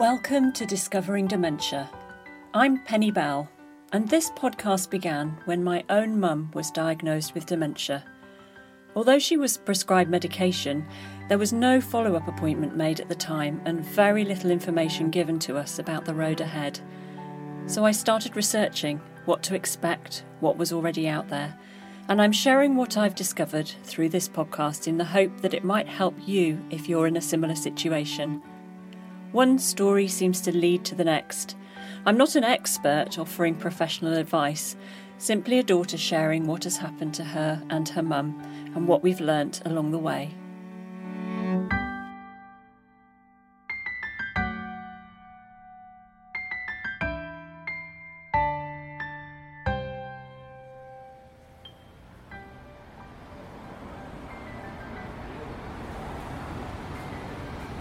[0.00, 1.90] Welcome to Discovering Dementia.
[2.54, 3.50] I'm Penny Bell,
[3.92, 8.02] and this podcast began when my own mum was diagnosed with dementia.
[8.96, 10.86] Although she was prescribed medication,
[11.28, 15.38] there was no follow up appointment made at the time and very little information given
[15.40, 16.80] to us about the road ahead.
[17.66, 21.58] So I started researching what to expect, what was already out there,
[22.08, 25.88] and I'm sharing what I've discovered through this podcast in the hope that it might
[25.88, 28.42] help you if you're in a similar situation.
[29.32, 31.54] One story seems to lead to the next.
[32.04, 34.74] I'm not an expert offering professional advice,
[35.18, 38.42] simply a daughter sharing what has happened to her and her mum
[38.74, 40.34] and what we've learnt along the way.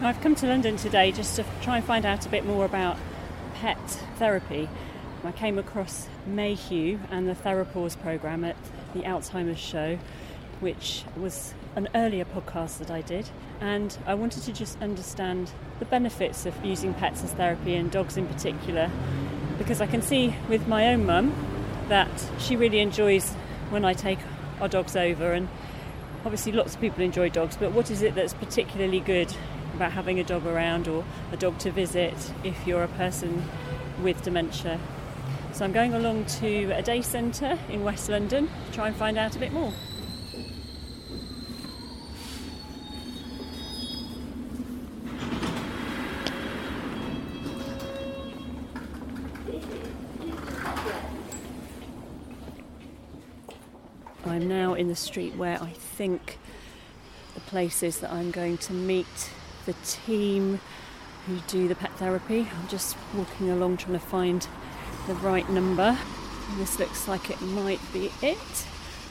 [0.00, 2.96] I've come to London today just to try and find out a bit more about
[3.54, 3.80] pet
[4.16, 4.68] therapy.
[5.24, 8.54] I came across Mayhew and the Therapaws programme at
[8.94, 9.98] the Alzheimer's show,
[10.60, 13.28] which was an earlier podcast that I did.
[13.60, 18.16] And I wanted to just understand the benefits of using pets as therapy and dogs
[18.16, 18.92] in particular,
[19.58, 21.34] because I can see with my own mum
[21.88, 23.32] that she really enjoys
[23.70, 24.20] when I take
[24.60, 25.32] our dogs over.
[25.32, 25.48] And
[26.24, 29.34] obviously, lots of people enjoy dogs, but what is it that's particularly good
[29.74, 33.44] about having a dog around or a dog to visit if you're a person
[34.02, 34.78] with dementia.
[35.52, 39.18] So I'm going along to a day centre in West London to try and find
[39.18, 39.72] out a bit more.
[54.26, 56.38] I'm now in the street where I think
[57.34, 59.30] the place is that I'm going to meet
[59.68, 60.58] the team
[61.26, 62.48] who do the pet therapy.
[62.58, 64.48] I'm just walking along trying to find
[65.06, 65.94] the right number.
[66.56, 68.66] This looks like it might be it.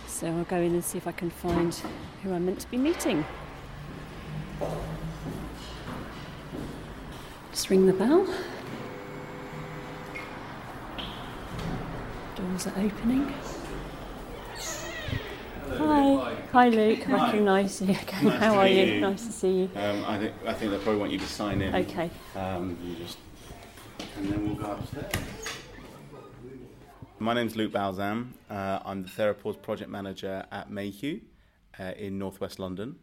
[0.08, 1.76] So I'll go in and see if I can find
[2.24, 3.24] who I'm meant to be meeting.
[7.52, 8.26] Just ring the bell.
[12.36, 13.32] Doors are opening.
[15.76, 16.36] Hi.
[16.54, 17.08] Hi, Luke.
[17.10, 17.92] I recognise you.
[17.92, 18.26] Okay.
[18.26, 18.84] Nice How are you?
[18.84, 19.02] you.
[19.02, 19.70] Nice to see you.
[19.76, 21.76] Um, I think I think they probably want you to sign in.
[21.76, 22.10] Okay.
[22.36, 23.18] Um, you just,
[24.18, 25.12] and then we'll go upstairs.
[27.20, 28.30] My name's Luke Balzam.
[28.50, 31.20] Uh, I'm the Therapaws project manager at Mayhew
[31.80, 32.96] uh, in northwest London.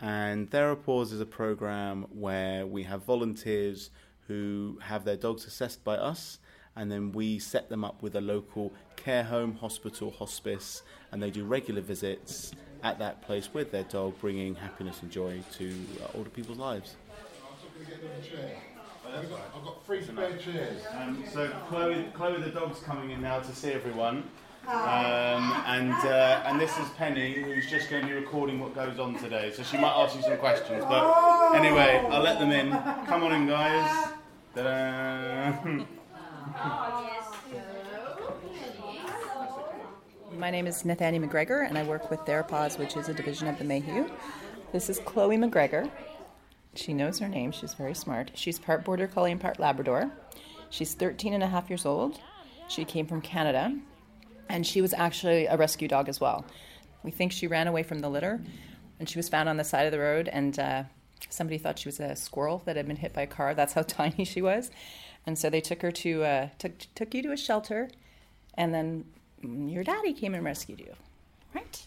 [0.00, 3.90] And Therapaws is a program where we have volunteers
[4.28, 6.38] who have their dogs assessed by us,
[6.76, 11.30] and then we set them up with a local care home, hospital, hospice, and they
[11.30, 12.52] do regular visits
[12.82, 15.72] at that place with their dog, bringing happiness and joy to
[16.02, 16.96] uh, older people's lives.
[19.14, 20.82] I've got three spare chairs.
[20.96, 24.24] Um, so Chloe, Chloe the dog's coming in now to see everyone.
[24.66, 28.98] Um, and uh, and this is Penny, who's just going to be recording what goes
[29.00, 29.52] on today.
[29.54, 30.84] So she might ask you some questions.
[30.84, 32.70] But anyway, I'll let them in.
[33.06, 34.12] Come on in, guys.
[34.54, 35.84] Ta-da.
[40.38, 43.58] My name is Nathaniel McGregor, and I work with Therapaws, which is a division of
[43.58, 44.08] the Mayhew.
[44.72, 45.90] This is Chloe McGregor.
[46.76, 47.50] She knows her name.
[47.50, 48.30] She's very smart.
[48.34, 50.12] She's part Border Collie and part Labrador.
[50.70, 52.20] She's 13 and a half years old.
[52.68, 53.76] She came from Canada,
[54.48, 56.44] and she was actually a rescue dog as well.
[57.02, 58.40] We think she ran away from the litter,
[59.00, 60.84] and she was found on the side of the road, and uh,
[61.28, 63.52] somebody thought she was a squirrel that had been hit by a car.
[63.52, 64.70] That's how tiny she was.
[65.26, 67.88] And so they took her to, uh, took, took you to a shelter,
[68.54, 69.04] and then
[69.42, 70.94] your daddy came and rescued you,
[71.54, 71.86] right?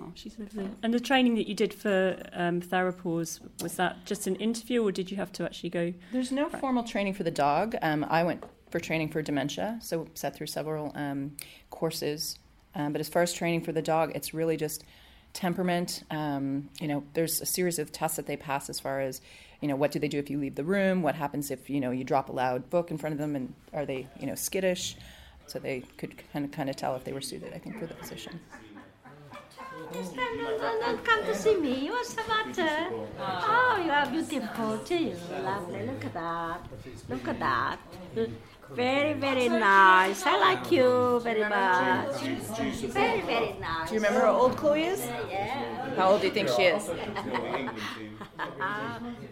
[0.00, 0.70] Oh, she's lovely.
[0.82, 4.92] And the training that you did for um, Therapaws, was that just an interview or
[4.92, 5.94] did you have to actually go?
[6.12, 7.76] There's no formal training for the dog.
[7.80, 11.36] Um, I went for training for dementia, so sat through several um,
[11.70, 12.38] courses.
[12.74, 14.84] Um, but as far as training for the dog, it's really just
[15.32, 16.02] temperament.
[16.10, 19.20] Um, you know, there's a series of tests that they pass as far as,
[19.60, 21.02] you know, what do they do if you leave the room?
[21.02, 23.54] What happens if you know you drop a loud book in front of them, and
[23.72, 24.96] are they you know skittish?
[25.46, 27.86] So they could kind of kind of tell if they were suited, I think, for
[27.86, 28.38] the position.
[29.92, 31.88] Don't come to see me.
[31.90, 32.88] What's the matter?
[33.18, 35.14] Oh, you are beautiful too.
[35.42, 35.86] Lovely.
[35.86, 36.60] Look at that.
[37.08, 37.78] Look at that.
[38.72, 40.24] Very, very nice.
[40.26, 42.20] I like you very much.
[42.20, 43.88] Very, very nice.
[43.88, 45.00] Do you remember how old Chloe is?
[45.30, 45.94] Yeah.
[45.96, 46.90] How old do you think she is?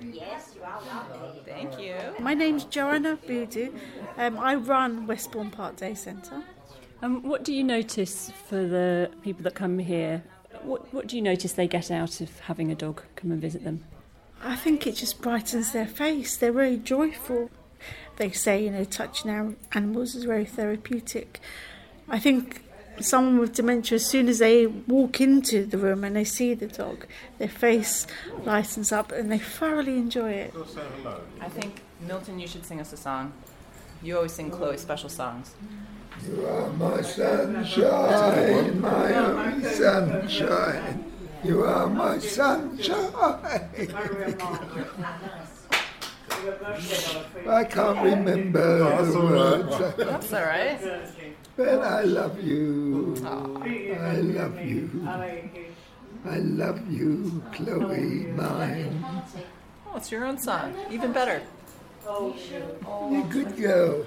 [0.03, 1.41] Yes, you are lovely.
[1.45, 1.95] Thank you.
[2.19, 3.73] My name's Joanna Budu.
[4.17, 6.43] Um, I run Westbourne Park Day Centre.
[7.03, 10.25] Um, what do you notice for the people that come here?
[10.63, 13.63] What, what do you notice they get out of having a dog come and visit
[13.63, 13.85] them?
[14.43, 16.37] I think it just brightens their face.
[16.37, 17.51] They're very joyful.
[18.17, 21.41] They say, you know, touching our animals is very therapeutic.
[22.09, 22.63] I think
[23.01, 26.67] someone with dementia, as soon as they walk into the room and they see the
[26.67, 27.07] dog,
[27.39, 28.07] their face
[28.45, 30.55] lightens up and they thoroughly enjoy it.
[31.41, 33.33] I think, Milton, you should sing us a song.
[34.03, 35.55] You always sing Chloe special songs.
[36.27, 41.05] You are my sunshine, my only sunshine.
[41.45, 43.69] You are my sunshine.
[47.49, 50.81] I can't remember the words, That's all right.
[51.57, 53.17] but I love you.
[53.25, 55.09] I love you.
[56.25, 59.05] I love you, Chloe, mine.
[59.87, 60.75] Oh, it's your own song.
[60.91, 61.41] Even better.
[62.05, 64.05] you're good girl.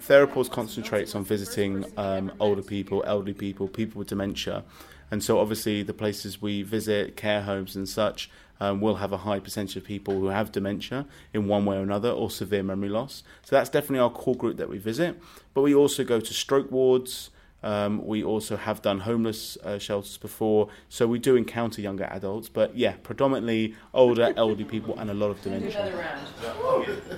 [0.00, 4.64] Therapaws concentrates on visiting um, older people, elderly people, people with dementia.
[5.12, 8.30] And so, obviously, the places we visit, care homes and such,
[8.62, 11.04] um, will have a high percentage of people who have dementia
[11.34, 13.24] in one way or another or severe memory loss.
[13.42, 15.20] So, that's definitely our core group that we visit.
[15.52, 17.30] But we also go to stroke wards.
[17.64, 20.68] Um, we also have done homeless uh, shelters before.
[20.88, 22.48] So, we do encounter younger adults.
[22.48, 25.92] But yeah, predominantly older, elderly people and a lot of dementia.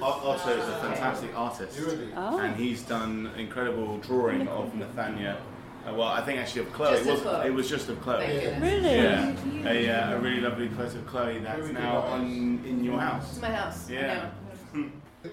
[0.00, 1.78] Otto is a fantastic artist,
[2.16, 5.36] and he's done incredible drawing of Nathania.
[5.86, 6.92] Uh, well, I think actually of Chloe.
[6.92, 7.46] Just it, of was, Chloe.
[7.46, 8.26] it was just of Chloe.
[8.60, 8.94] Really?
[8.96, 13.32] Yeah, a, uh, a really lovely photo of Chloe that's now on in your house.
[13.32, 13.90] It's my house.
[13.90, 14.30] Yeah.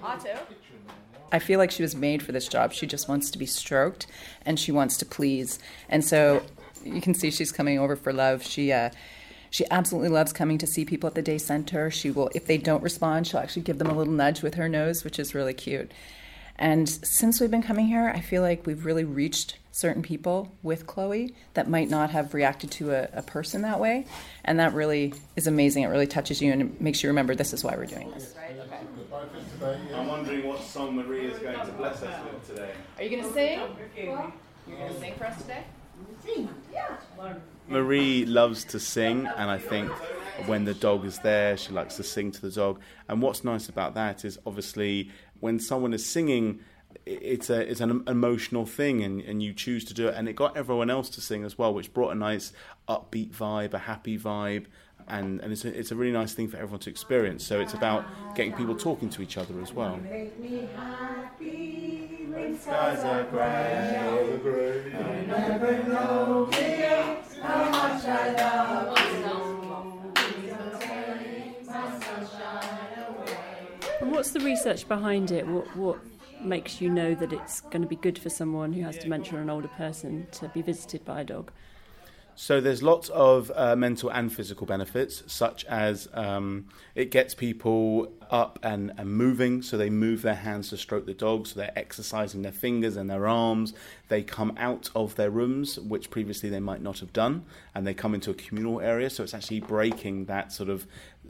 [0.01, 0.38] Otto.
[1.31, 2.74] I feel like she was made for this job.
[2.74, 4.06] She just wants to be stroked
[4.45, 5.59] and she wants to please.
[5.88, 6.44] And so
[6.83, 8.44] you can see she's coming over for love.
[8.44, 8.89] She uh,
[9.50, 11.92] she absolutely loves coming to see people at the day center.
[11.92, 14.69] She will, if they don't respond, she'll actually give them a little nudge with her
[14.69, 15.92] nose, which is really cute.
[16.57, 20.86] And since we've been coming here, I feel like we've really reached certain people with
[20.86, 24.06] Chloe that might not have reacted to a, a person that way.
[24.44, 25.84] And that really is amazing.
[25.84, 28.36] It really touches you and it makes you remember this is why we're doing this.
[29.94, 32.72] I'm wondering what song Marie is going to bless us with today.
[32.98, 33.60] Are you going to sing?
[34.68, 35.64] You're going to sing for us today?
[36.24, 36.50] Sing.
[36.72, 36.96] Yeah.
[37.68, 39.90] Marie loves to sing, and I think
[40.48, 42.80] when the dog is there, she likes to sing to the dog.
[43.08, 46.64] And what's nice about that is obviously when someone is singing, i-
[47.22, 50.36] it's a it's an emotional thing, and, and you choose to do it, and it
[50.36, 52.54] got everyone else to sing as well, which brought a nice
[52.88, 54.66] upbeat vibe, a happy vibe.
[55.08, 57.44] And, and it's, a, it's a really nice thing for everyone to experience.
[57.44, 58.06] So it's about
[58.36, 60.00] getting people talking to each other as well.
[62.62, 63.24] Skies are
[74.02, 75.48] And what's the research behind it?
[75.48, 76.00] What, what
[76.46, 79.42] makes you know that it's going to be good for someone who has dementia or
[79.42, 81.52] an older person to be visited by a dog?
[82.36, 88.12] So there's lots of uh, mental and physical benefits, such as um, it gets people
[88.31, 91.78] up and, and moving, so they move their hands to stroke the dog, so they're
[91.78, 93.74] exercising their fingers and their arms.
[94.07, 97.45] They come out of their rooms, which previously they might not have done,
[97.75, 99.10] and they come into a communal area.
[99.10, 100.88] So it's actually breaking that sort of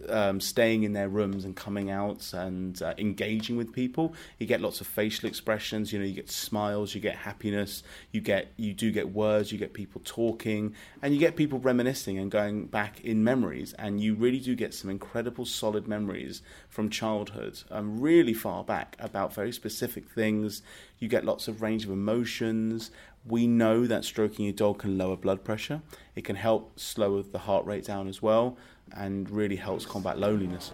[0.10, 4.14] um, staying in their rooms and coming out and uh, engaging with people.
[4.40, 5.92] You get lots of facial expressions.
[5.92, 9.58] You know, you get smiles, you get happiness, you get you do get words, you
[9.58, 13.74] get people talking, and you get people reminiscing and going back in memories.
[13.74, 18.96] And you really do get some incredible, solid memories from childhood, um, really far back
[19.00, 20.62] about very specific things.
[21.00, 22.92] You get lots of range of emotions.
[23.26, 25.82] We know that stroking your dog can lower blood pressure.
[26.16, 28.58] It can help slow the heart rate down as well,
[28.96, 30.72] and really helps combat loneliness.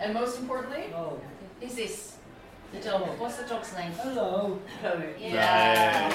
[0.00, 0.92] And most importantly,
[1.60, 2.16] is this
[2.72, 3.18] the dog.
[3.18, 3.92] What's the dog's name?
[3.92, 5.14] Hello, Chloe.
[5.18, 6.10] Yeah.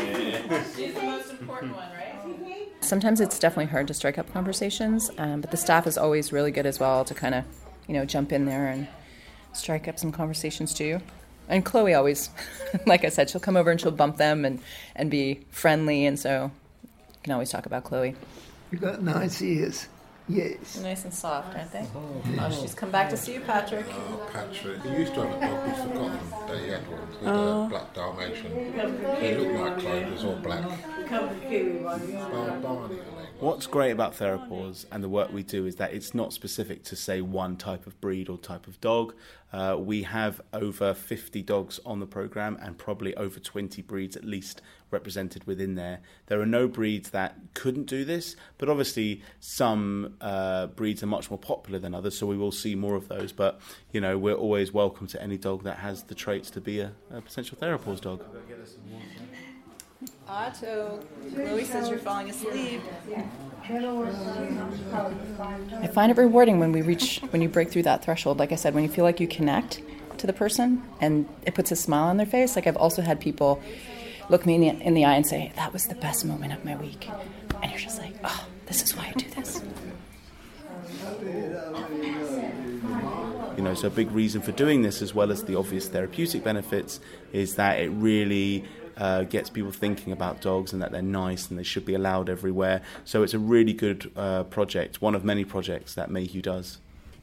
[0.75, 2.68] She's the most important one, right?
[2.82, 6.51] Sometimes it's definitely hard to strike up conversations, um, but the staff is always really
[6.51, 7.46] good as well to kind of,
[7.88, 8.88] you know, jump in there and
[9.53, 11.00] strike up some conversations too.
[11.48, 12.29] And Chloe always,
[12.86, 14.60] like I said, she'll come over and she'll bump them and,
[14.96, 16.51] and be friendly, and so
[16.84, 18.15] you can always talk about Chloe.
[18.72, 19.88] You got nice ears.
[20.29, 20.79] Yes.
[20.81, 21.86] Nice and soft, aren't they?
[21.93, 23.86] Oh, oh she's come back to see you, Patrick.
[23.89, 24.81] Oh, Patrick.
[24.81, 27.08] He used to have a dog, we've forgotten that he had one.
[27.20, 27.67] He had a oh.
[27.67, 28.74] black Dalmatian.
[29.22, 30.63] He looked like Chloe, it was all black.
[31.12, 33.41] Bar- Barney, I think.
[33.41, 36.96] What's great about Therapaws and the work we do is that it's not specific to,
[36.96, 39.15] say, one type of breed or type of dog.
[39.51, 44.24] Uh, we have over 50 dogs on the program and probably over 20 breeds at
[44.24, 46.00] least represented within there.
[46.27, 51.30] There are no breeds that couldn't do this, but obviously some uh, breeds are much
[51.30, 53.32] more popular than others, so we will see more of those.
[53.32, 53.60] But,
[53.91, 56.94] you know, we're always welcome to any dog that has the traits to be a,
[57.10, 58.24] a potential Therapaws dog.
[60.28, 61.00] Otto,
[61.34, 62.82] Chloe says you're falling asleep.
[65.82, 68.40] I find it rewarding when we reach, when you break through that threshold.
[68.40, 69.82] Like I said, when you feel like you connect
[70.18, 72.56] to the person and it puts a smile on their face.
[72.56, 73.62] Like I've also had people
[74.30, 76.63] look me in the, in the eye and say, "That was the best moment of
[76.63, 77.10] my week,"
[77.62, 79.62] and you're just like, "Oh, this is why I do this."
[83.58, 86.44] You know, so a big reason for doing this, as well as the obvious therapeutic
[86.44, 87.00] benefits,
[87.34, 88.66] is that it really
[89.01, 92.29] uh, gets people thinking about dogs and that they're nice and they should be allowed
[92.29, 92.84] everywhere.
[93.03, 96.77] So it's a really good uh, project, one of many projects that Mayhew does.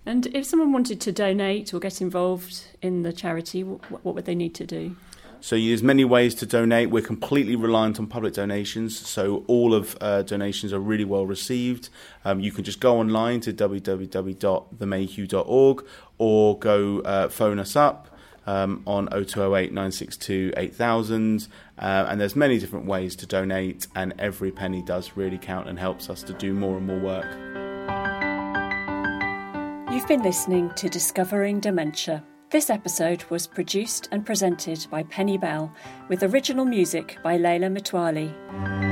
[0.04, 4.24] And if someone wanted to donate or get involved in the charity, what, what would
[4.24, 4.96] they need to do?
[5.40, 6.90] So there's many ways to donate.
[6.90, 11.90] We're completely reliant on public donations, so all of uh, donations are really well received.
[12.24, 15.86] Um, you can just go online to www.themayhew.org
[16.18, 18.08] or go uh, phone us up
[18.48, 21.48] um, on 0208 962 8000.
[21.78, 25.78] Uh, and there's many different ways to donate, and every penny does really count and
[25.78, 27.26] helps us to do more and more work.
[29.92, 32.24] You've been listening to Discovering Dementia.
[32.50, 35.70] This episode was produced and presented by Penny Bell
[36.08, 38.87] with original music by Leila Mitwali.